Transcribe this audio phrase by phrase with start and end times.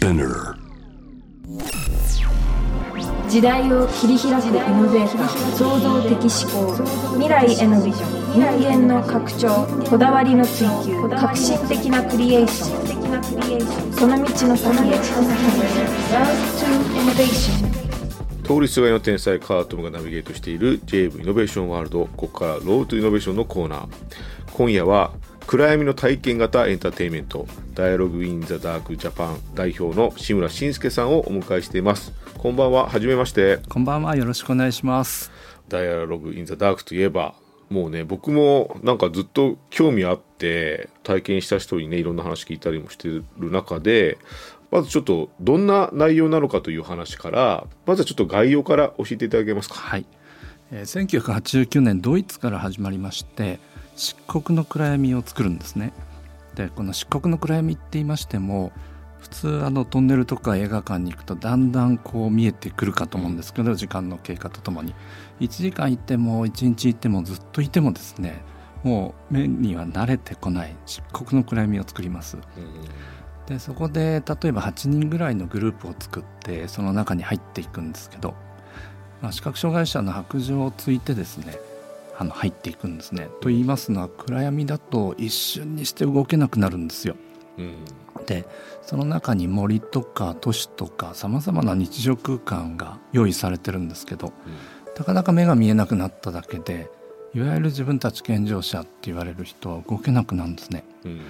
[0.00, 0.56] Spinner.
[3.28, 6.72] 時代を切り開くイノベーター創造的思考
[7.16, 13.92] 未来へのビジョン人間の拡張こだわりの追求革新的なクリエーション。
[13.92, 14.96] その道の先へ。
[14.96, 16.64] Road to
[16.96, 17.68] Innovation
[18.42, 23.88] 通りすがりの天才カートムがナビゲートしている JV イノベーションワールドここから Road to Innovation のコーナー。
[24.54, 25.12] 今夜は
[25.46, 32.12] 暗闇の体験型エンターテインメントダイアログインザダークジャパン代表の志村慎介さんをお迎えしています。
[32.38, 32.88] こんばんは。
[32.88, 33.58] はじめまして。
[33.68, 34.16] こんばんは。
[34.16, 35.30] よろしくお願いします。
[35.68, 37.34] ダイアログインザダークといえば
[37.70, 44.18] もうね僕もなんかずっと興味あって体験した人にねいろんな話聞いたりもしてる中で
[44.70, 49.76] まずちょっとどんな内容なのかという話からまずはちょっと概要から教えていただけますか。
[49.76, 50.04] はい、
[50.72, 53.60] えー、1989年ドイツから始まりまして
[54.00, 55.92] 漆黒の暗闇を作るんですね。
[56.54, 58.72] でこの漆黒の暗闇って言いましても
[59.18, 64.94] 普通あのトンネルとか映画館に行くとだんだんこう見えてくるかと思うんですけど時間の経過とともに。
[65.40, 68.42] 1時間行っても1日行ってもずっといてもですね
[68.82, 72.38] もう目には慣れてこない漆黒の暗闇を作ります。
[73.46, 78.34] でそこで例えば8人ぐらいのグループを作ってその中に入っていくんですけど、
[79.20, 81.58] まあ、視覚障害者の白状をついてですね
[82.20, 83.30] あの入っていくんですね。
[83.40, 87.16] と言いますのは暗闇だと一瞬にして動けなくなるんですよ。
[87.56, 87.74] うん
[88.26, 88.46] で
[88.82, 94.34] その中に森とか都市とかさまざまな日常空間が用意されてるんですけど、
[94.98, 96.90] なかなか目が見えなくなっただけで
[97.32, 100.84] いわゆる自分たち健常者って言われる人は動けなくなるんですね。
[101.06, 101.20] うん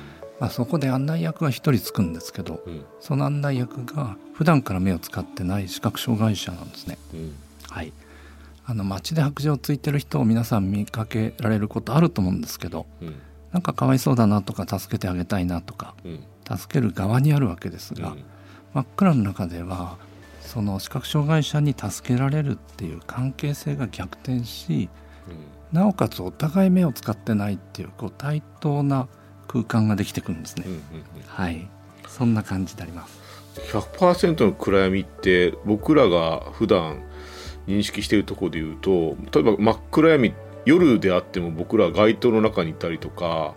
[0.40, 6.98] まあ、そこで案内役が一人つくんですけどうんその案内役が普段から目を使ってない視覚障害者なんですね。
[7.14, 7.34] うん
[7.68, 7.92] はい、
[8.70, 13.20] あの街で白状ついてる人を皆さん見かけられることあると思うんですけどうん。
[13.50, 16.24] なんかかわいそうだなとか助けてあげたいなとかうん。
[16.56, 18.16] 助ける側にあるわけですが、
[18.74, 19.98] 真っ暗の中では
[20.40, 24.88] その視覚障害者に助けられるっていう関係性が逆転し
[25.70, 29.08] なおかつお互い目を使ってないっていうこう対等な
[29.46, 30.64] 空間ができてくるんですね。
[30.66, 30.80] うんうん
[31.26, 31.68] はい。
[32.08, 33.20] そんな感じであります。
[33.72, 37.02] 100%の暗闇って僕らが普段
[37.70, 40.34] 認識しているところで言うと例えば真っ暗闇
[40.66, 43.54] 夜であっても僕ら街灯の中にいたりとか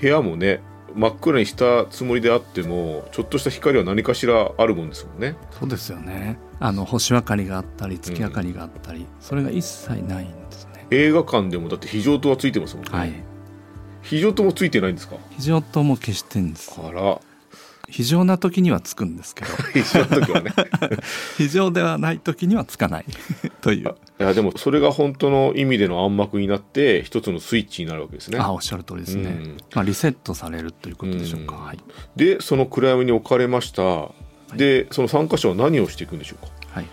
[0.00, 0.60] 部屋もね
[0.94, 5.34] 真っ暗にしたつもりであってもちょっとした光は何かしらあるもんですもんね。
[5.50, 6.38] そうですよね。
[6.60, 10.86] あの星明かりがあったり月明かりがあったり、それが一切ないんですね。
[10.92, 12.90] 映画館でもだって非常灯はついてますもんね。
[12.92, 13.12] はい。
[14.02, 15.16] 非常灯もついてないんですか？
[15.30, 16.72] 非常灯も消してんです。
[16.80, 17.20] あら
[17.88, 20.52] 非常な時にはつくんですけど、 非常の時はね
[21.36, 23.04] 非常ではない時にはつかない
[23.60, 23.94] という。
[24.20, 28.38] いやでもそれが本当の意味での暗幕になって一つのスイッチになるわけですね。
[28.38, 29.30] あ、おっしゃる通りですね。
[29.30, 31.56] うんまあリセットされるということでしょうか。
[31.56, 31.78] うんはい。
[32.16, 34.10] でその暗闇に置かれました、
[34.56, 36.52] でその参加者は何をしていくんでしょうか？
[36.70, 36.86] はい。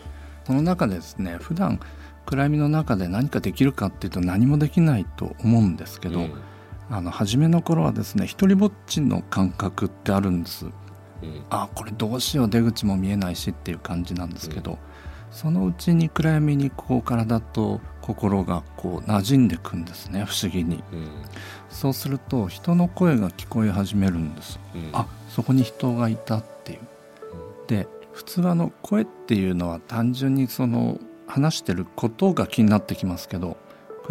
[0.46, 1.80] その中でですね、普段
[2.26, 6.32] 暗闇の中で何かできるかっていうと何もできないと思うんですけど、うん
[6.92, 10.66] あの初めの頃はですね、一人ぼっちの感覚ってあるんです。
[10.66, 10.68] う
[11.26, 11.44] ん。
[11.50, 14.78] あこれどうしよう出口も見えないしっていう感じなんですけど、
[15.32, 20.84] そのうちに暗闇にこう体と心がこう馴染んでくんですね不思議に。
[20.92, 21.08] うん。
[21.70, 24.60] そうすると人の声が聞こえ始めるんです。
[24.76, 24.90] うん。
[24.92, 26.80] あそこに人がいたっていう。
[27.68, 33.56] で普通あの声っていうのは単純にその話してることが気になってきますけど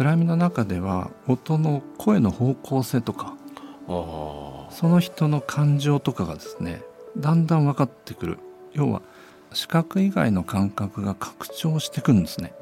[0.01, 3.35] 暗闇の中では音の声の方向性とか
[3.87, 6.81] あその人の感情とかがですね
[7.15, 8.39] だんだん分かってくる。
[8.73, 9.03] 要は
[9.53, 12.53] 視覚以外の感覚が拡張してくるんですね。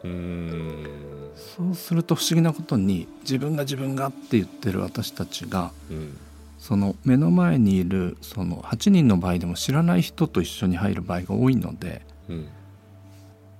[1.55, 6.17] そうすると不思議なことに自分が自分がって言ってる私たちがうん。
[6.57, 12.49] その目の前にいるその8人の場合でも知らない人と一緒に入る場合が多いのでうん。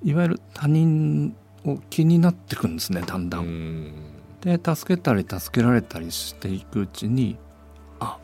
[0.04, 1.49] いわゆる他人を
[1.90, 3.40] 気になってくんですねだんだ。
[3.40, 3.94] うんん
[4.42, 7.38] で助けたり助けられたりしていくうちに
[8.00, 8.18] あ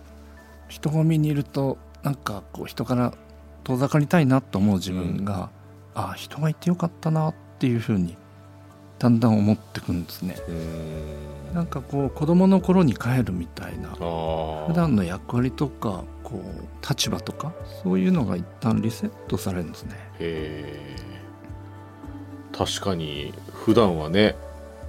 [0.69, 3.14] 人混みにいるとなんかこう人から
[3.64, 5.49] 遠ざかりたいなと思う自分が、
[5.96, 8.16] あ人がいてよかったなっていうふうに
[8.99, 10.35] だんだん思ってくんですね。
[11.53, 19.96] なんかこう子供の頃に帰るみたいな普段の役割とかこう立場とかそういうのが一旦リセットされるんですね。
[22.55, 24.35] 確かに普段はね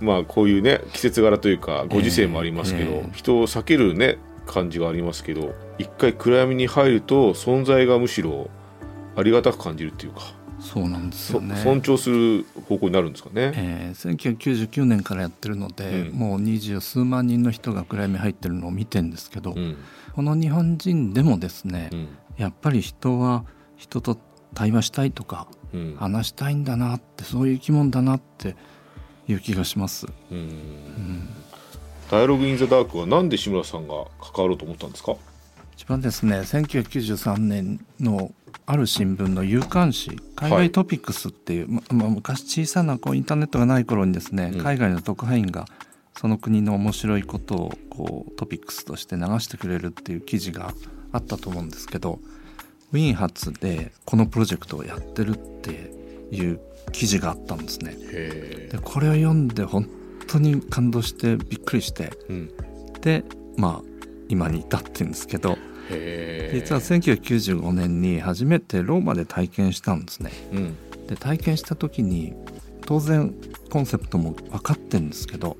[0.01, 8.49] まあこういうね季節柄というかご時世もありますけど、ええ人を避けるね感じがありますけど一回暗闇に入ると存在がむしろ
[9.17, 10.21] ありがたく感じるっていうか、
[10.61, 11.57] そうなんですそよね。
[11.57, 13.53] 尊重する方向になるんですかね。
[13.55, 19.77] えー1999年からやってるので、うんもう二十数万人の人が暗闇入ってるのを見てんですけど、うん
[20.15, 23.47] この日本人でもですね、うんやっぱり人は
[23.77, 24.19] 人と
[24.55, 25.56] 対話したいとかうん
[25.99, 28.57] 話したいんだなってそういう生き物だなって
[29.29, 30.07] いう気がします。
[32.11, 35.17] ダイアログ・イン・ザ・ダークはなんで志村さんが関わろうと思ったんですか？
[35.77, 38.33] 一番ですね1993年の
[38.65, 44.63] ある新聞の夕刊誌海外トピックスっていう、ままあ昔小さなこうインターネットがない頃にですね、うん。
[44.63, 45.67] 海外の特派員が
[46.17, 50.73] その国の面白いことをこうトピックスとして流してくれるっていう記事が
[51.13, 52.21] あったと思うんですけど
[52.93, 55.93] ウィーン発でこのプロジェクトをやってるって
[56.31, 56.61] いう
[56.93, 57.97] 記事があったんですね。
[58.13, 59.89] へでこれを読んで本
[60.27, 62.13] 当に感動してびっくりして。
[62.29, 62.51] えうん。
[63.01, 63.25] で
[63.57, 63.89] まあ
[64.29, 65.59] 今に至ってるんですけど。
[65.89, 70.33] 実は1995年に初めてローマで体験したんですね。
[70.53, 70.77] うん。
[71.07, 72.35] で体験した時に
[72.85, 73.35] 当然
[73.71, 75.57] コンセプトも分かってるんですけど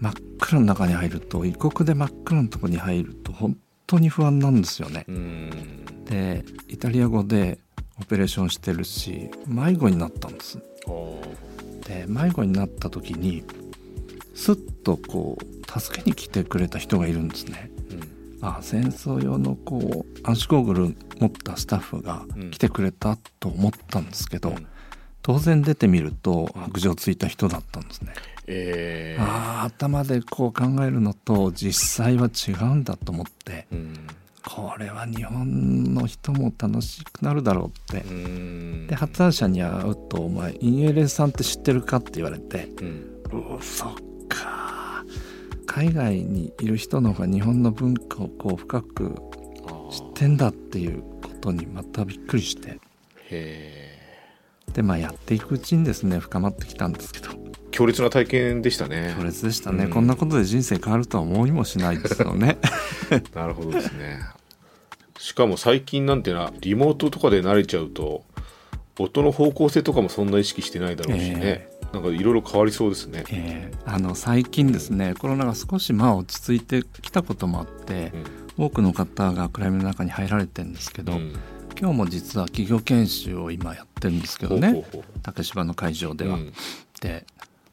[0.00, 3.56] 真っ暗の中に入ると異国で真っ暗なとこに入ると本
[3.86, 5.04] 当に不安なんですよね。
[5.08, 7.58] うんでイタリア語で
[8.00, 10.58] オペレーションしてるし迷子になったんです。
[11.86, 13.44] で迷子になった時に
[14.34, 17.70] スッとこう助けに来てくれた人がいるんですね。
[17.90, 18.08] うん
[18.40, 24.66] あ戦争用のこう暗視ゴーグル持ったスタッフがうん来てくれたと思ったんですけど、うん
[25.20, 28.14] 当然出てみると白状ついた人だったんですね。
[28.46, 33.94] ええああ頭でこう考えるのと実際は違うんだと思ってうん
[34.48, 38.06] これは日本の人も楽しくなるだろうって。
[38.08, 38.10] う。
[38.10, 38.86] ん。
[38.86, 43.20] で発案者に会うと「お前インエレさんって知ってるか?」って言われてうん。
[43.30, 43.94] うおそっ
[44.26, 45.04] か。
[45.66, 49.14] 海外にいる人の方が日本の文化をこう深く
[49.90, 52.80] 知ってんだっていうことにまたびっくりして。
[53.30, 53.98] へ
[54.72, 57.28] でまあやっていくうちにですね深まってきたんですけど。
[57.32, 59.14] え強烈な体験でしたね。
[59.16, 59.90] 強烈でしたね、うん。
[59.90, 62.58] こんなことで人生変わるとは思いもしないですよね。
[63.36, 64.37] なるほどですね
[65.18, 68.24] しかも最近なんてなリモートとかで慣れちゃうと
[68.98, 78.66] 音の方向性とかもそんな意識してないだろうしね、えなんかいろいろ変わりそうですね、えーあの最近ですねコロナが少しまあ落ち着いてきたこともあってうん。
[78.66, 81.32] 多くの方が暗闇の中に入られてるんですけど、うん。
[81.80, 84.84] 今日も実は企業研修を今やってるんですけどね。
[85.22, 86.34] 竹芝の会場では。
[86.34, 86.52] うん。
[87.00, 87.24] で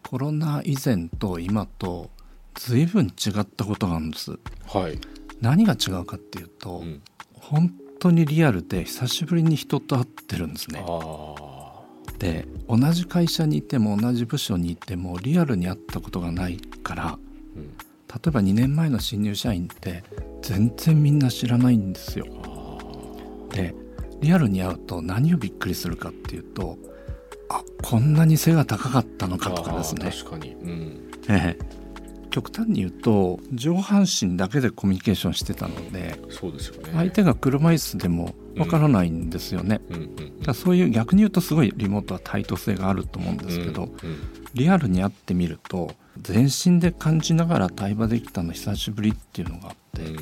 [0.04, 2.12] コロナ以前と今と
[2.54, 4.38] 随分違ったことがあるんです。
[4.68, 5.00] はい、
[5.42, 7.02] 何が違うかっていうと、うん、
[7.50, 10.84] 本当にリアルで久しぶりに人と会ってるんですね。
[10.88, 11.82] あ
[12.20, 17.74] で同じ会社にいても同じ部署にいてもリアルに会ったことがないからー、うん、例
[18.28, 20.04] えば2年前の新入社員って
[20.42, 22.26] 全然みんな知らないんですよ。
[23.52, 23.76] で
[24.22, 26.78] リアルに会うと何をびっくりするかっていうと
[27.50, 30.10] あこんなに背が高かったのかとかですね。
[30.10, 31.85] 確かに、うん、ええ
[32.36, 36.90] 極端に言うと上半身だけでコミュニケーションしてたのでそうですよね。
[36.94, 39.80] 相手が車椅子でもわからないんですよね。
[39.90, 44.18] うんうんだからそういう逆に言うとすごいリモートは対等性があると思うんですけど、うんうん
[44.54, 45.92] リアルに会ってみると
[46.22, 50.16] 全身で感じながら対話できたの久しぶりっていうのがあって、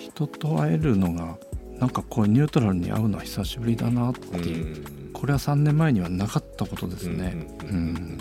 [0.00, 1.36] 人と会えるのが
[1.78, 5.10] なんかこうニュートラルに会うのは久しぶりだなってうんいう、うん。
[5.12, 7.46] これは3年前にはなかったことですね。
[7.64, 8.18] ううんん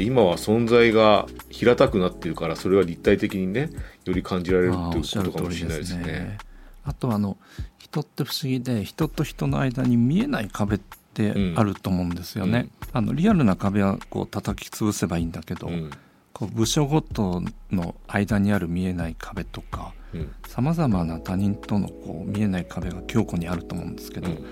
[0.00, 3.70] 今は存在が平たくなってるからそれは立体的にね
[4.04, 6.38] より感じられるあっていうことかもしれないですね。
[6.84, 7.38] あとあの
[7.78, 12.68] 人って不思議で人と人の間に見えない壁ってあると思うんですよね。
[12.92, 15.90] あのリアルな壁はこう叩き潰せばいいんだけど、うん。
[16.32, 20.32] こう部署ごとの間にある見えない壁とかうん。
[20.48, 24.44] さまざまな他人とのこう見えない壁が強固にあると思うんですけど、うん。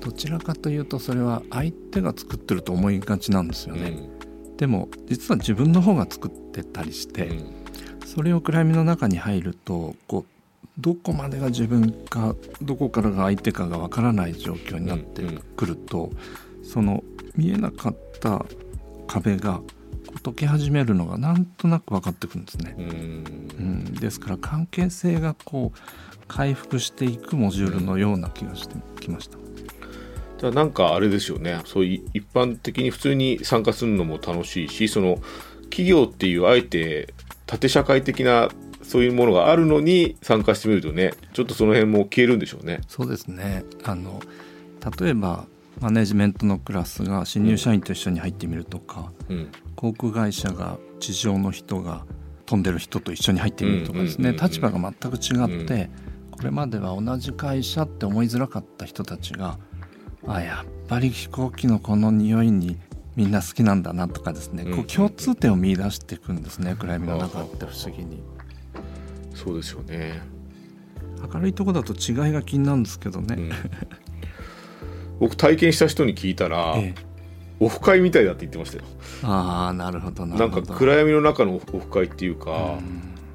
[0.00, 4.10] どちらかというとそれは相手が作ってると思いがちなんですよね。
[4.60, 7.60] でも実は自分の方が作ってたりして、うん
[8.10, 15.22] それを暗闇の中に入るとこうどこまでが自分かどこからが相手かがわからない状況になって
[15.56, 16.10] くると、
[16.64, 17.04] その
[17.36, 18.44] 見えなかった
[19.06, 19.60] 壁が
[20.24, 22.74] 解け始めるのがなんとなく分かってくるんですね。
[22.78, 25.78] うんうん、ですから関係性がこう
[26.26, 29.38] 回復していくモジュールのような気がしてきました。
[30.40, 31.60] だなんかあれですよね。
[31.64, 35.18] そういう一般的に普通に参加するのも楽しいしその
[35.64, 37.12] 企業っていうあえて
[37.46, 38.48] 縦社会的な
[38.82, 42.80] そういうものがあるのに参加してみるとねちょっとその辺も消えるんでしょうね。
[42.88, 43.64] そうですね。
[43.84, 44.20] あの
[44.98, 45.46] 例えば
[45.80, 49.50] マネジメントのクラスが新入社員と一緒に入ってみるとか、うん。
[49.76, 52.04] 航空会社が地上の人が
[52.44, 55.90] 飛んでる人と一緒に入ってみるとかですね、うんうんうんうん立場が全く違って、
[56.30, 59.58] これまでは同じ会社って思いづらかった人たちが
[60.26, 62.76] あやっぱり飛行機のこの匂いに
[63.16, 64.76] みんな好きなんだなとかですね、うん。
[64.76, 66.76] こう共通点を見出していくんですね。
[66.78, 68.22] 暗闇の中って不思議に。
[69.34, 70.22] そうですよね。
[71.32, 73.36] 明るいとこだと違いが気になるんですけどね。
[73.36, 73.50] うん。
[75.20, 77.10] 僕体験した人に聞いたら、ええ。
[77.60, 78.84] オフ会みたいだって言ってましたよ。
[79.22, 80.72] ああなるほどななんるほど。
[80.72, 82.78] か暗闇の中のオフ会っていうか、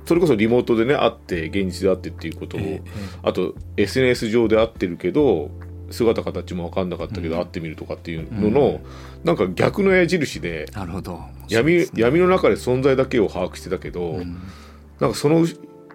[0.06, 2.82] それこそリモートでね会って現実で会ってっていうことを、え
[3.22, 5.52] あと SNS 上で会ってるけど
[5.92, 7.42] 姿形も分かんなかったけど、うん。
[7.42, 8.80] 会ってみるとかっていうのの、
[9.24, 11.22] なんか逆の矢印でなるほど。
[11.50, 14.42] 闇闇の中で存在だけを把握してたけど、うん。
[15.00, 15.46] なんかその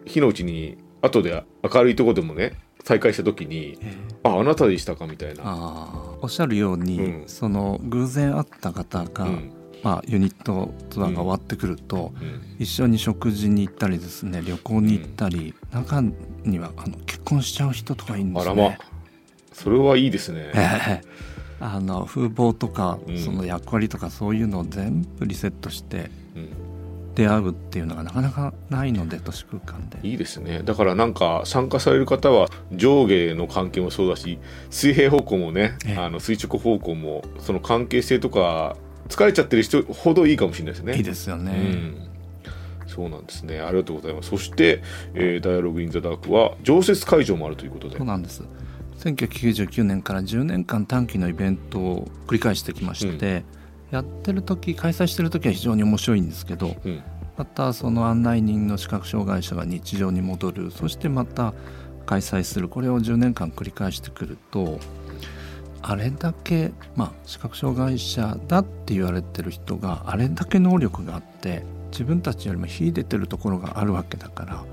[0.04, 2.52] 日のうちに後で明るいとこでもね
[2.84, 5.88] 再会した時にええ「ああなたでしたか」みたいな。
[6.22, 7.24] おっしゃるように、うん。
[7.26, 9.52] その偶然会った方が、うん。
[9.82, 12.56] まあ、ユニットツアーが終わってくると、うん。
[12.58, 16.02] 一緒に食事に行ったりですね旅行に行ったり、中
[16.44, 18.52] にはあの結婚しちゃう人とかいるんですね。
[18.52, 18.76] あらま
[19.62, 20.50] それはいいですね。
[20.54, 21.02] ええ。
[21.60, 23.18] あの風貌とか、うん。
[23.18, 26.48] その役割とかそういうのを全部リセットしてうん。
[27.14, 29.98] 出会うっていうのがなかなかないので都市空間で。
[30.02, 30.62] いいですね。
[30.64, 34.38] だからなんか参加される方は上下の関係もそうだし
[34.70, 35.96] 水平方向もねええ。
[35.96, 38.76] あの垂直方向もその関係性とか
[39.08, 40.96] 疲れちゃってる人ほどいいかもしれないですね。
[40.96, 41.52] いいですよね。
[41.52, 43.60] うん、そうなんですね。
[43.60, 44.30] ありがとうございます。
[44.30, 47.98] そして、えー、ダイアログインザダークは常設会場もあるということで。
[47.98, 48.42] そうなんです
[49.00, 53.44] 1999年から10年間短期のイベントを繰り返してきまして、
[53.90, 57.02] やってる時開催してる時は非常に面白いんですけどうん。
[57.36, 60.70] またその案内人の視覚障害者が日常に戻る。
[60.70, 61.54] そしてまた
[62.04, 62.68] 開催する。
[62.68, 64.78] これを10年間繰り返してくると
[65.82, 74.64] あれだけ、まあ、視覚障害者だって言われてる人があれだけ能力があって自分たちよりも秀でてるところがあるわけだから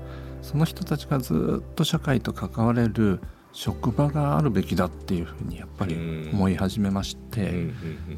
[0.42, 3.20] その人たちがずっと社会と関われる
[3.58, 5.96] 職場があるべきだっていうふうにやっぱり
[6.32, 7.72] 思い始めまして。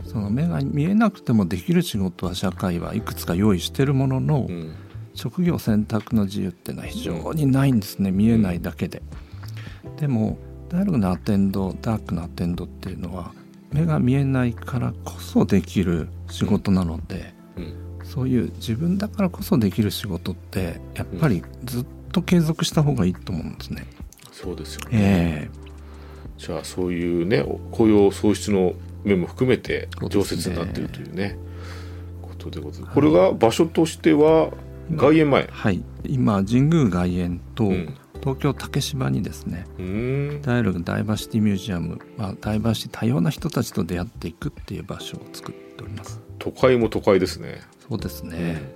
[0.04, 4.48] その目が見えなくてもできる仕事は社会はいくつか用意してるものの、
[5.14, 9.02] 職業選択の自由っていうのは非常にないんですね見えないだけで。
[9.96, 10.36] でも
[10.68, 13.32] ダイアログのアテンドダークのアテンドっていうのは
[13.72, 23.86] 目が見えないからこそできる仕事なので、うんそういう自分だからこそできる仕事ってやっぱりずっと継続した方がいいと思うんですね。
[24.32, 25.60] そうですよね、え
[26.38, 28.72] じゃあそういうね雇用創出の
[29.04, 31.36] 面も含めて常設になっているというね
[32.22, 32.94] ことでございます。
[32.94, 34.50] これが場所としては
[34.94, 35.42] 外苑前。
[35.42, 35.84] えはい。
[36.04, 37.94] 今神宮外苑とうん。
[38.20, 40.42] 東京竹芝にですね、うーん。
[40.42, 46.20] ダイアログダイバーシティミュージアム、まあ、ダイバーシティ多様な人たちと出会っていくっていう場所を作っております。
[46.38, 47.62] 都会も都会ですね。
[47.88, 48.70] そうですね、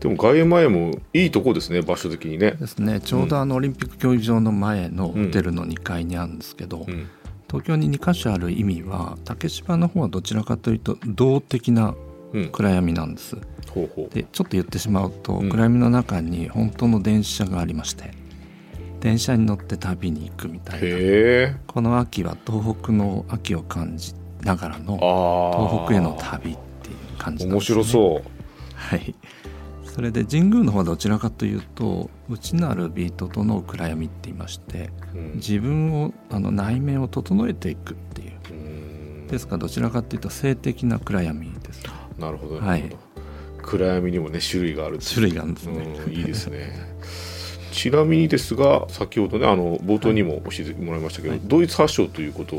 [0.00, 2.52] でも外苑前もいいとこですね場所的にね。
[2.52, 3.00] ですね。
[3.00, 7.08] ちょうどあのオリンピック競技場の前のホテルの2階にあるんですけど、うん。
[7.48, 11.94] 東京に2カ所ある意味は竹芝の方はどちらかというと動的な
[12.32, 12.48] うん。
[12.50, 13.36] 暗闇なんです。
[13.70, 14.14] ほうほう。
[14.14, 15.48] でちょっと言ってしまうと、うん。
[15.48, 18.10] 暗闇の中に本当の電車がありまして
[19.00, 21.58] 電車に乗って旅に行くみたいな。
[21.66, 28.22] この秋は東北の秋を感じながらの東北への旅っていう感じなん面です、ね、白そう。
[28.74, 29.14] はい
[29.96, 35.32] それで神宮の方はどちらかというと内なるビートとの暗闇って言いましてうん。
[35.36, 39.26] 自分をあの内面を整えていくっていう。
[39.26, 41.82] うですからどちらかというと性的な暗闇です。
[42.18, 42.82] なるほどはい。
[42.82, 43.20] なるほ
[43.62, 45.98] ど、暗闇にもね種類がある種類があるんですね。
[46.06, 46.74] うんいいですね。
[47.72, 51.40] ちなみにですが先ほどねあの冒頭にも教えてもらいましたけど、はい。
[51.42, 52.56] ドイツ発祥ということ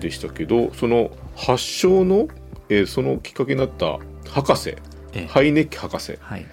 [0.00, 2.26] でしたけどその発祥の、
[2.68, 4.70] えーそのきっかけになった博士。
[4.70, 5.26] ええ。
[5.26, 6.18] ハイネッキ博士。
[6.20, 6.44] はい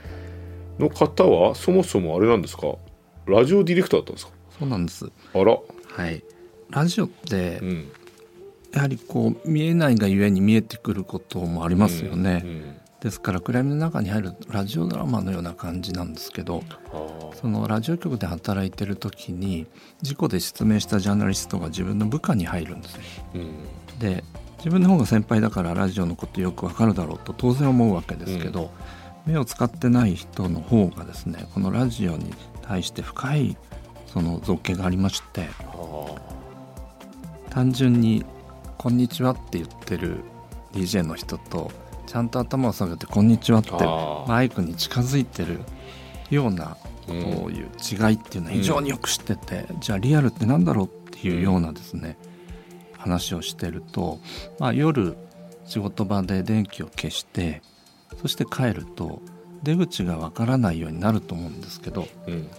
[0.80, 2.76] の方はそもそもあれなんですか？
[3.26, 4.34] ラジオディレクターだったんですか？
[4.60, 5.06] そうなんです。
[5.34, 5.58] あら。
[5.96, 6.24] はい。
[6.70, 7.92] ラジオってうん。
[8.74, 16.64] やはりこう見えないがゆえに見えてくることもありますよね、うんですから暗闇の中に入るラジオドラマのような感じなんですけど
[17.36, 19.68] そのラジオ局で働いてる時に
[20.02, 23.02] 事故で失明したジャーナリストが自分の部下に入るんですよ。
[23.36, 24.00] うん。
[24.00, 24.24] で
[24.60, 28.72] 自分の方が先輩だからラジオのことよくわかるだろうと当然思うわけですけど、
[29.26, 33.58] 目を使ってない人の方がですねこのラジオに対して深い
[34.08, 36.16] その造形がありましてあ
[37.50, 38.26] 単純に
[38.78, 40.24] 「こんにちは」って言ってる
[40.74, 41.72] DJ の人と
[42.06, 43.72] ちゃんと頭を下げて「こんにちは」って
[44.28, 45.62] マイクに近づいてる
[46.30, 46.78] ような
[47.08, 52.18] うんこういう違いっていうのは非常によく知ってて、じゃあリアルってなんだろうっていうようなですね、
[52.98, 54.20] 話をしてると、
[54.60, 55.18] まあ、夜
[55.66, 57.62] 仕事場で電気を消して
[58.22, 59.22] そして帰ると
[59.64, 62.50] 出口がわからないようになると思うんですけどうん。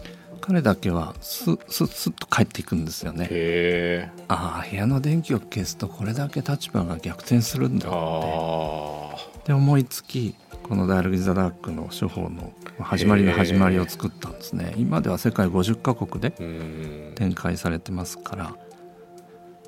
[0.40, 4.10] 彼だけはスッスッスッと帰っていくんですよね。
[4.28, 7.96] ああ部屋の電気を消すとこれだけ立場が逆転するんだって。
[7.96, 14.74] あで思いつきこの「ダイアログ・ザ・ダーク」の処方の始まりの始まりを作ったんですね。
[14.76, 16.32] 今では世界50カ国で
[17.14, 18.54] 展開されてますから。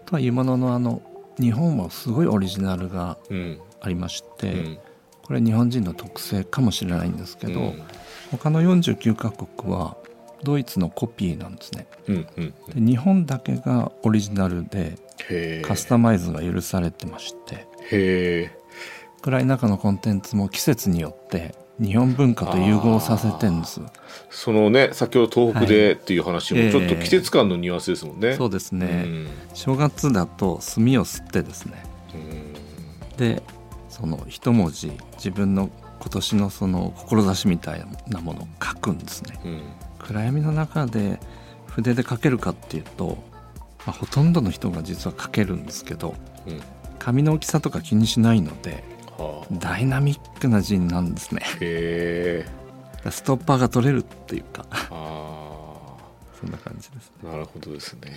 [0.05, 1.01] とはいうもののあの
[1.41, 3.59] 日本はすごいオリジナルがうん。
[3.81, 4.79] ありまして、うん
[5.27, 7.83] これ日本人の特性かもしれないんですけど、うん。
[8.31, 9.97] 他の49カ国は
[10.43, 11.87] ドイツのコピーなんですね。
[12.09, 14.99] うんうんで日本だけがオリジナルで
[15.63, 18.51] カスタマイズが許されてましてへえ
[19.23, 23.81] 暗い中のコンテンツも季節によって日本文化と融合させてんです。
[24.31, 26.71] そのね先ほど東北でっていう話もはい。
[26.71, 29.29] ちょっと季節感のニュアンスですもんね、そうですね、うん。
[29.53, 31.83] 正月だと炭を吸ってですね。
[32.15, 33.17] うん。
[33.17, 33.43] で
[33.97, 39.41] その一文字自分の今年のその志みたいなものを書くんですね。
[39.45, 39.63] うん。
[39.99, 41.19] 暗闇の中で
[41.67, 43.17] 筆で書けるかっていうと、
[43.87, 46.15] まあ、ほとんどの人が実は書けるんですけど
[46.47, 46.61] うん。
[46.99, 48.85] 紙の大きさとか気にしないので
[49.17, 49.55] はあ。
[49.55, 51.43] ダイナミックな字なんですね。
[53.11, 54.67] ストッパーが取れるっていうか。
[56.39, 57.31] そんな感じですね。
[57.31, 58.13] なるほどですね。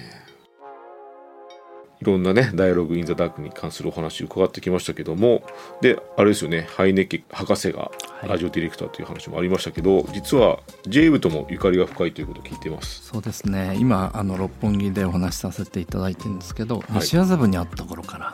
[2.01, 5.43] いろんなね、ダイアログ・イン・ザ・ダークに関するお話を伺ってきましたけども、
[5.81, 8.29] で、あれですよね、ハイネケ博士がはい。
[8.29, 13.05] ラジオディレクターという話もありましたけど、実は J 部ともゆかりが深いということを聞いています。
[13.05, 13.77] そうですね。
[13.79, 16.93] 今あの六本木でお話しさせていただいてるんですけど、い。
[16.95, 18.33] 西麻布にあった頃から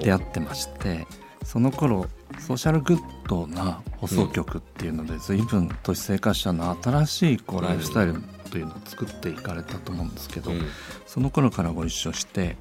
[0.00, 1.06] 出会ってまして
[1.44, 2.06] その頃
[2.38, 8.14] ソーシャルグッドな放送局っていうので随分都市生活者の新しいこうライフスタイル
[8.50, 10.66] というのを作っていかれたと思うんですけど、うん。
[11.06, 12.56] その頃からご一緒して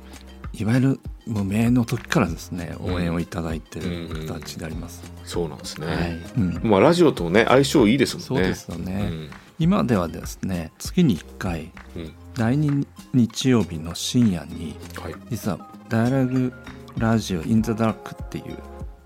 [0.53, 5.03] いわゆる無名の時からですね応援をいただいてる形であります。
[5.25, 5.87] そうなんですね。
[5.87, 6.19] はい。
[6.37, 6.59] うん。
[6.63, 8.27] まあ、ラジオとね、相性いいですもんね。
[8.27, 9.29] そうですよね、うん。
[9.59, 12.13] 今ではですね月に1回うん。
[12.35, 15.15] 第2日曜日の深夜にはい。
[15.29, 16.53] 実は「ダイアログ
[16.97, 18.57] ラジオ・イン・ザ・ダーク」っていう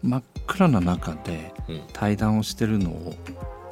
[0.04, 1.82] 真っ暗な中でうん。
[1.94, 3.15] 対談をしてるのを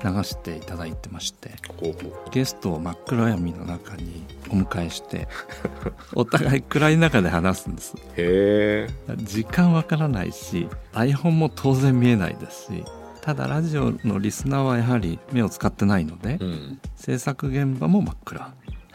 [0.03, 5.27] 流していただいてましてほうほうゲストを真っ暗闇の中にお迎えして
[6.13, 9.15] お互い暗い中で話すんですへえ。
[9.17, 12.83] 時間わからないし iPhone も当然見えないですし
[13.21, 16.79] ただラジオのリスナーはやはり目を使ってないので、うん。
[16.97, 18.53] 制作現場も真っ暗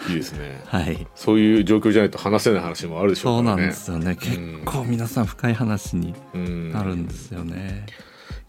[0.09, 0.61] いいですね。
[0.67, 1.07] はい。
[1.15, 3.63] そういう状況じゃないと話せない話もあるでしょそううからね。
[3.63, 4.17] なんですよね。
[4.17, 6.73] 結構皆さん深い話にうん。
[6.73, 7.87] なるんですよね、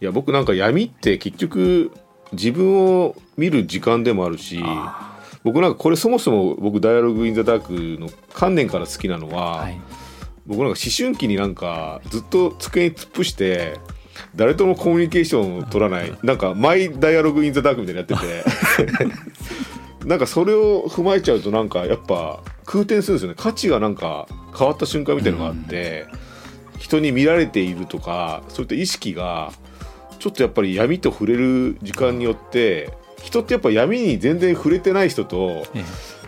[0.02, 1.92] いや僕なんか闇って結局
[2.32, 9.80] 自分を見る時間でもあるしあ僕なんかこれそもそも僕「ダイアログ・イン・ザ・ダーク」の観念から好きなのーは、はい。
[10.46, 13.78] 僕なんか思春期になんかずっと机に突っ伏して
[14.36, 18.44] 誰ともコミュニケーションを取らないなんかマイ・ダイアログ・イン・ザ・ダークみたいになってて
[20.06, 23.36] なんかそれを踏まえちゃうとなんかやっぱ空転するんですよね。
[23.38, 26.08] 価値がなんか変わった瞬間みたいなのがあって、
[26.78, 29.52] 人に見られているとかそういった意識が
[30.20, 35.84] ちょっとやっぱり闇と触れる時間によって人ってやっぱ闇に全然触れてない人とえ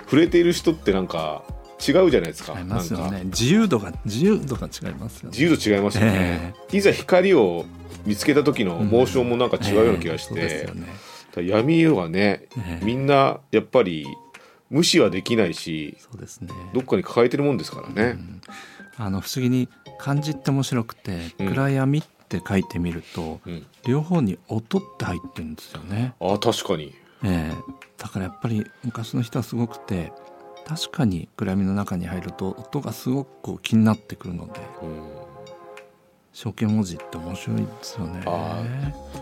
[0.05, 1.43] 触れている人ってなんか
[1.79, 2.53] 違うじゃないですか。
[2.57, 3.21] え違いますよね。
[3.25, 5.37] 自由度が自由度が違いますよね。
[5.37, 7.65] 自由度違いますよね、いざ光を
[8.05, 10.41] 見つけた時のモーションもなんか違うような気がして、ええ。
[10.41, 12.85] そうですよね闇はね、ええ。
[12.85, 14.05] みんなやっぱり
[14.69, 16.49] 無視はできないしそうですね。
[16.73, 18.17] どっかに抱えてるもんですからね、
[18.97, 21.47] あの不思議に漢字って面白くてうん。
[21.49, 23.65] 暗闇って書いてみると、うん。
[23.85, 26.93] 両方に音って入ってるんですよね、ああ確かに。
[27.23, 27.73] ええ。
[27.97, 30.11] だからやっぱり昔の人はすごくて
[30.65, 35.20] 確かに暗闇の中に入ると音がすごくこう気になってくるのでうん
[36.33, 38.23] 象形文字って面白いですよね。
[38.25, 38.63] あ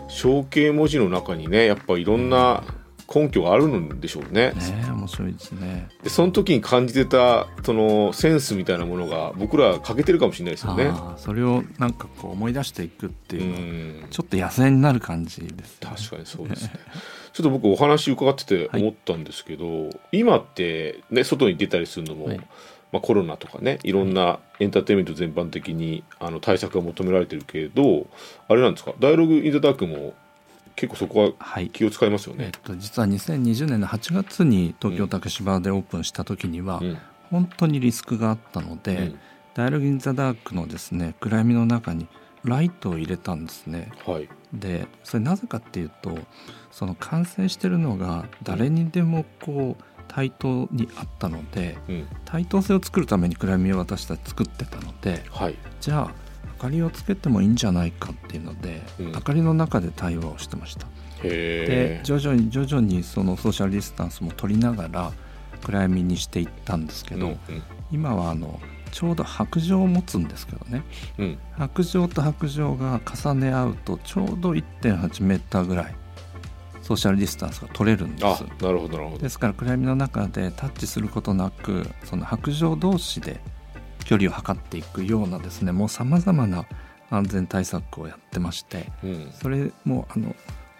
[0.08, 2.62] 象形文字の中にねやっぱいろんな
[3.12, 4.54] 根拠があるんでしょうね、ね
[4.86, 5.88] え面白いですね。
[6.04, 10.92] でその時に感じてたそのセンスみたいなものが僕ら欠けてるかもしれないですよね。
[11.16, 16.72] それをなんかこう思い出していくってういうのちょっと野生になる感じですよね、確かにそうですね。
[17.32, 22.40] ちょっと僕お話伺ってて思ったんですけど、今ってね外に出たりするのも、はい
[22.92, 28.06] まあ、コロナとかねいろんなエンターテインメント全般的にあの対策が求められてるけれど
[28.48, 30.14] あれなんですか「ダイアログ・イン・ザ・ダーク」も
[30.76, 31.68] 結構そこははい。
[31.68, 32.52] 気を使いますよえっね。
[32.64, 36.98] と、実は2020年の8月に東京竹芝でオープンした時には、うん。
[37.30, 39.18] 本当にリスクがあったので、うん。
[39.54, 42.06] ダイアログ・イン・ザ・ダークのですね暗闇の中に
[42.44, 43.90] ライトを入れたんですね。
[44.06, 44.28] はい。
[44.52, 46.18] でそれなぜかっていうと
[46.70, 52.06] その完成してるのが誰にでもこう対等にあったのでうん。
[52.24, 55.56] 対等性を作るために暗闇を私たち作ってたのではい。
[55.80, 56.14] じゃあ
[56.54, 59.12] 明かりをつけてもいいんじゃないかっていうので、うん。
[59.12, 60.86] 明かりの中で対話をしてました。
[61.22, 65.12] で徐々に徐々にそのソーシャルディスタンスも取りながら
[65.62, 67.38] 暗闇にしていったんですけど、うん
[67.92, 68.60] 今はあの
[68.92, 70.82] ちょうど白状を持つんですけどね。
[71.18, 71.38] うん。
[71.56, 75.94] 白状と白状が重ね合うとちょうど1.8メーターぐらい
[76.90, 79.18] ソーシャルディスタンスが取れるんであすなるほどなるほど。
[79.18, 83.40] ですから暗闇の中でタッチすることなくその白状同士で
[84.04, 86.66] 距離を測っていくようなですねもうさまざまな
[87.08, 89.30] 安全対策をやってましてうん。
[89.40, 90.34] それもあの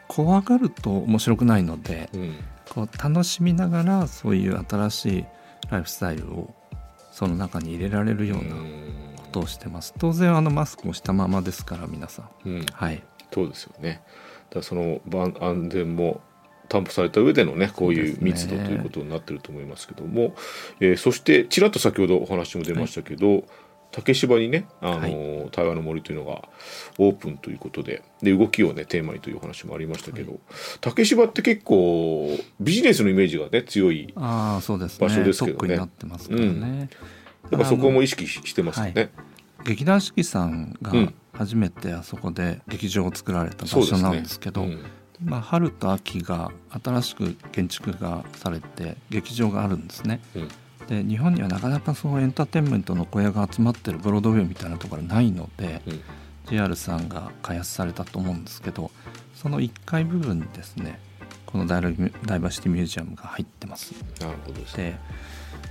[0.09, 2.35] 怖がると面白くないのでうん。
[2.69, 5.25] こう楽しみながらそういう新しい
[5.71, 6.53] ライフスタイルを
[7.13, 8.57] その中に入れられるような
[9.17, 9.95] ことをしてます。
[9.99, 12.49] 当然あのマスクをしたままですから皆さん。
[12.49, 12.67] うん。
[12.73, 13.03] はい。
[13.33, 14.03] そうですよね
[14.53, 16.21] だその万安全も
[16.69, 20.35] 担保された上でのねこういう密度ということになってると思いますけども、
[20.81, 23.45] えーそしてちらっと先ほどお話も出ましたけど、
[23.91, 26.49] 竹芝にね、あのー対話の森というのが
[26.99, 30.39] オープンということでで動きをねテーマにというお話もありましたけど、
[30.81, 35.09] 竹芝って結構ビジネスのイメージがね強いああそうですね。
[35.09, 35.55] 場所ですけどね。
[35.55, 36.89] 特になってますからね、
[37.51, 39.11] やっぱそこも意識ししてますよね。
[39.65, 44.85] 劇団四季さんがうん初めてあそこで劇場を作られた場所なんですけどうん
[45.23, 46.51] まあ、春と秋が
[46.83, 50.21] 新しく建築がされて劇場があるんですね。
[50.35, 50.49] うん
[50.89, 56.01] で日本にはなかなかそうエンターテインメントの小屋が集まってるブロードウェイみたいなところはないので、うん
[56.47, 58.91] JR さんが開発されたと思うんですけど
[59.37, 60.99] その1階部分にですね
[61.47, 61.91] このダイラ
[62.27, 63.93] ダイバーシティミュージアムが入ってます。
[64.21, 64.99] なるほどですね。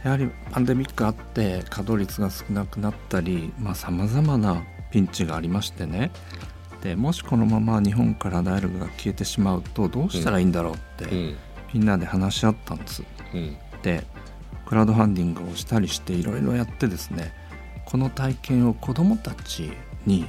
[0.04, 6.12] でやはりパンデミックあって稼働率が少なくなったりさまざ、まなピンチがありましてね。
[6.82, 11.36] でもしこのまま日本からダイアログが消えてしまうとどうしたらいいんだろうって、うん。
[11.74, 13.04] みんなで話し合ったんです。
[13.34, 13.58] うん。
[13.82, 14.04] で
[14.66, 17.34] クラウドファンディングをしたりしていろいろやってですね
[17.86, 19.72] この体験を子どもたち
[20.06, 20.28] に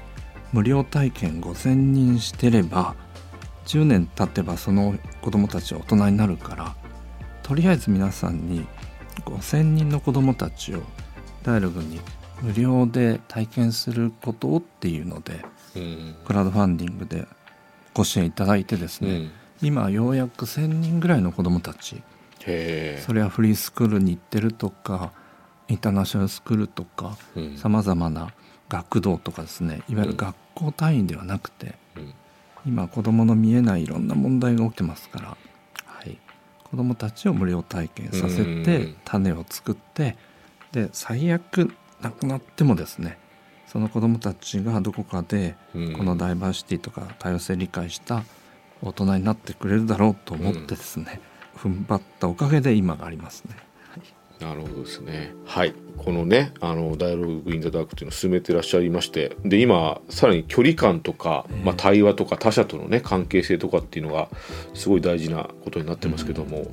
[0.52, 2.96] 無料体験5,000人してれば
[3.66, 6.74] 10年経てばその子どもたちは大人になるから
[7.42, 8.66] とりあえず皆さんに
[9.26, 10.82] 5,000人の子どもたちを
[11.42, 12.00] ダイアログに
[12.42, 15.44] 無料で体験することをっていうので
[15.76, 16.16] うん。
[16.24, 17.26] クラウドファンディングで
[17.94, 19.30] ご支援いただいてですね、うん。
[19.62, 22.02] 今ようやく1,000人ぐらいの子どもたち
[23.04, 25.12] それはフリースクールに行ってるとか
[25.68, 27.56] インターナショナルスクールとかうん。
[27.56, 28.32] さまざまな
[28.68, 32.14] 学童とかですねいわゆる学校単位ではなくてうん。
[32.66, 35.36] 今子どもの見えないいろんな問題が起きてますから、
[35.86, 36.18] はい、
[36.64, 38.64] 子どもたちを無料体験させうん。
[38.64, 40.16] て種を作って
[40.72, 43.18] で最悪なくなってもですね
[43.66, 48.24] その子どもたちがどこかでうんこのダイバーシティとか多様性理解した
[48.82, 51.20] 大人になってくれるだろうと思ってですね、
[51.56, 53.56] 踏ん張ったおかげで今がありますね。
[54.40, 55.34] なるほどですね。
[55.44, 55.74] はい。
[55.98, 64.30] このね、あの、ダイアログ・イン・ザ・ダークっていうのを進めてらっしゃいまして、で、今、さらに距離感とか、まあ、対話とか他者とのね、関係性とかっていうのが、
[64.72, 66.68] すごい大事なことになってますけども、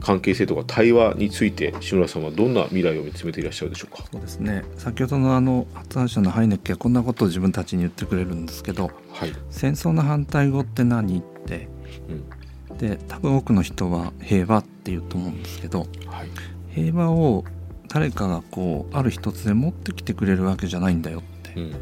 [0.00, 4.02] 関係性とか対話について、志村さんはどんな未来を見つめていらっしゃるでしょうか？
[4.10, 9.32] そうですね先ほどのあの発案者のハイネッケはこんなことを自分たちに言ってくれるんですけどはい。
[9.50, 11.68] 戦争の反対語って何って
[12.70, 12.78] うん。
[12.78, 16.28] で多分多くの人は平和って言うと思うんですけどはい。
[16.74, 17.44] 平和を
[17.88, 21.74] 誰かがこうある一つで持ってきてくれるわけじゃないんだよって、うん。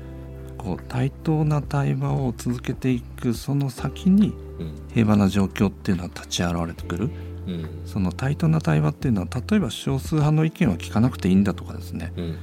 [0.57, 4.75] こう対等な対話を続けていくその先にうん。
[4.93, 7.11] 平和な状況っていうのは立ち現れてくる
[7.47, 7.69] うん。
[7.85, 12.39] その対等な対話っていうのは例えば少数派の意見は聞かなくていいんだとかですね、うん。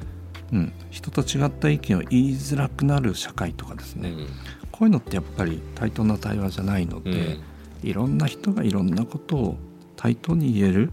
[0.53, 4.27] うん、人と違った意見を言いづらくなる社会とかですね、うん。
[4.71, 7.41] こういうのってやっぱり対等な対話じゃないので、うん
[7.85, 9.57] いろんな人がいろんなことを
[9.95, 10.91] 対等に言える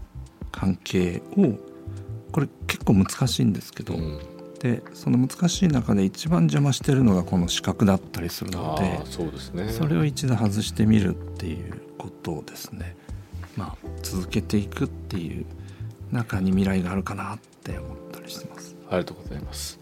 [0.53, 1.57] 関係を
[2.31, 4.19] これ結構難しいんですけど、うん
[4.63, 9.67] でその難しい中で一番邪魔してるのがこの視覚だったりするのでそうですね。
[9.67, 12.95] それを一度外してみるっていうことをですね
[13.57, 15.45] まあ続けていくっていう
[16.13, 18.77] 中に未来があるかなって思ったりしてます。
[18.87, 19.81] ありがとうございます。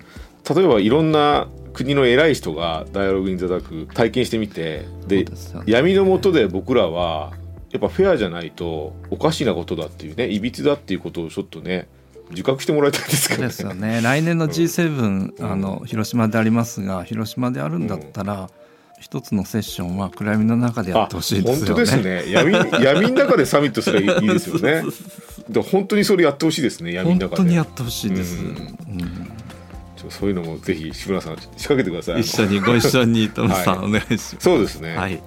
[0.50, 5.32] 例えばいろんな国の偉い人がダイアログ・イン・ザ・ダーク体験してみてでね
[5.68, 7.34] 闇の下で僕らは
[7.72, 11.88] やっぱフェアじゃないとおかしなことだっていうねいびつだっていうことをちょっとね
[12.32, 13.48] 自覚してもらいたいですけどね。
[13.48, 18.50] ですよね来年の G7、うんあの広島でありますが広島であるんだったら、
[19.02, 21.76] 一つのセッションは暗闇の中でやってほしいですよね。
[21.76, 24.84] 本当ですね闇闇の中でサミットすればいいですよね。
[25.50, 27.38] で本当にそれやってほしいですね闇本の中で。
[27.38, 29.32] 当にやってほしいです、うんうん
[30.10, 32.22] そういうのもぜひ志村さん仕掛けてください。
[32.22, 34.38] 一緒にご一緒に はお願いします。
[34.40, 34.98] そうですね。
[34.98, 35.22] はい、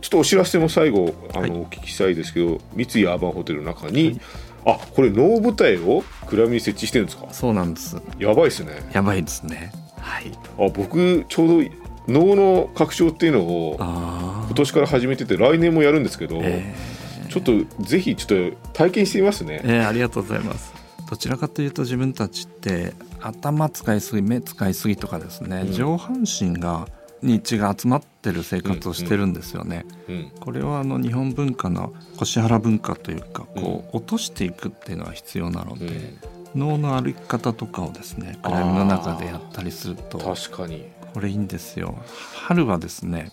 [0.00, 4.20] ちょっとお知らせも最後あの、はいお聞きしたいですけど三井アーバンホテルの中に、
[4.64, 7.26] あこれ能舞台を暗闇に設置してるんですか？
[7.32, 7.96] そうなんです。
[8.18, 9.72] やばいですねやばいですね。
[10.00, 10.32] はい。
[10.58, 11.70] あ僕ちょうど
[12.06, 16.40] 能の拡張っていうのをあ今年から始めてて来年もやるんですけど、あ。
[16.44, 16.74] え
[17.28, 17.52] ちょっと
[17.84, 20.72] ぜひちょっと体験してみますねー、えーありがとうございます。
[21.10, 26.86] どちらかというと自分たちって頭使いすぎ目使いすぎとかですね、うん上半身が
[27.22, 29.86] に血が集まってる生活をしてるんですよね。
[30.08, 36.18] うんこれはあの日本文化の腰原文化というかこう落としていくっていうのは必要なので、うん。
[36.54, 40.86] 脳の歩き方とかをですね暗闇の中でやったりすると確かに。
[41.12, 41.98] これいいんですよ。
[42.34, 43.32] 春はですね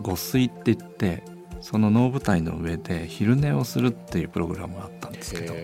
[0.00, 1.24] 午睡って言って
[1.60, 5.54] その能舞台の上で昼寝をするっていうプログラムがあったんですけど。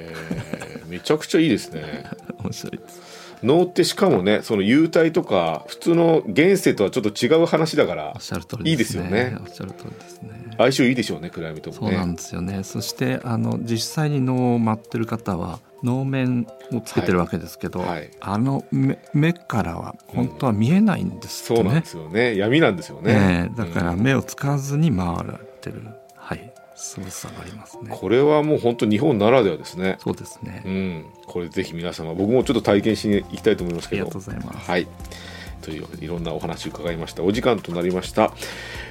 [0.89, 2.05] めちゃくちゃいいですね。
[2.43, 9.37] 面白いです能ってしかもねその幽体とか普通の現世とはちょっと違う話だからおっしゃる通りいいですよね。
[9.41, 10.45] おっしゃる通りですね。
[10.57, 11.97] 相性いいでしょうね暗闇ともね。
[11.97, 12.63] そうなんですよね。
[12.63, 17.89] そしてあの実際に能を舞ってる方は能面をつけてるわけですけど、はい。
[17.89, 21.69] はいあの目目からは本当は見えないんですってね。
[21.69, 22.37] そうなんで、すよね。
[22.37, 23.51] 闇なんですよね。
[23.57, 24.01] だからうん。
[24.01, 26.04] 目を使わずに回られてる、はい
[26.77, 27.89] すごさがありますね。
[27.91, 29.97] これはもう本当日本ならではですね。
[30.01, 31.07] そうですね、うん。
[31.27, 34.03] これぜひ皆様僕もちょっと体験しに行きたいと思いますけど。
[34.03, 34.87] ありがとうございます、はい。
[35.63, 37.23] というわけでいろんなお話を伺いました。
[37.23, 38.33] お時間となりました。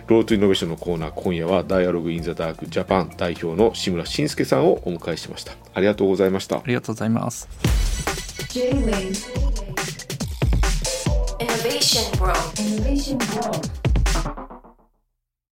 [0.08, 5.54] Road to Innovation のコーナー今夜はダイアログインザダークジャパン代表の志村真介さんをお迎えしました。
[5.74, 6.58] ありがとうございました。
[6.58, 7.48] ありがとうございます。
[8.50, 9.14] J-Wave.
[11.40, 12.38] Innovation World.
[12.58, 13.93] Innovation World